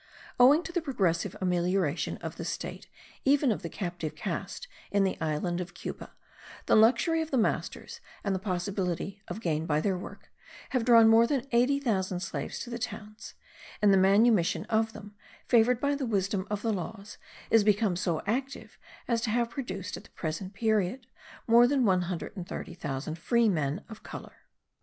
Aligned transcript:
Owing 0.39 0.63
to 0.63 0.71
the 0.71 0.81
progressive 0.81 1.35
amelioration 1.41 2.17
of 2.23 2.35
the 2.37 2.43
state 2.43 2.87
even 3.23 3.51
of 3.51 3.61
the 3.61 3.69
captive 3.69 4.15
caste 4.15 4.67
in 4.89 5.03
the 5.03 5.15
island 5.21 5.61
of 5.61 5.75
Cuba, 5.75 6.13
the 6.65 6.75
luxury 6.75 7.21
of 7.21 7.29
the 7.29 7.37
masters 7.37 7.99
and 8.23 8.33
the 8.33 8.39
possibility 8.39 9.21
of 9.27 9.41
gain 9.41 9.67
by 9.67 9.79
their 9.79 9.95
work, 9.95 10.31
have 10.71 10.85
drawn 10.85 11.07
more 11.07 11.27
than 11.27 11.45
eighty 11.51 11.79
thousand 11.79 12.21
slaves 12.21 12.57
to 12.61 12.71
the 12.71 12.79
towns; 12.79 13.35
and 13.79 13.93
the 13.93 13.97
manumission 13.97 14.65
of 14.71 14.93
them, 14.93 15.13
favoured 15.45 15.79
by 15.79 15.93
the 15.93 16.07
wisdom 16.07 16.47
of 16.49 16.63
the 16.63 16.73
laws, 16.73 17.19
is 17.51 17.63
become 17.63 17.95
so 17.95 18.23
active 18.25 18.79
as 19.07 19.21
to 19.21 19.29
have 19.29 19.51
produced, 19.51 19.95
at 19.97 20.05
the 20.05 20.09
present 20.09 20.55
period, 20.55 21.05
more 21.45 21.67
than 21.67 21.85
130,000 21.85 23.19
free 23.19 23.49
men 23.49 23.83
of 23.87 24.01
colour. 24.01 24.33